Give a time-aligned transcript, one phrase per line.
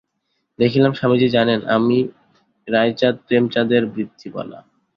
[0.59, 1.97] দেখিলাম, স্বামীজি জানেন আমি
[2.67, 4.59] রায়চাঁদ-প্রেমচাঁদের বৃত্তিওয়ালা।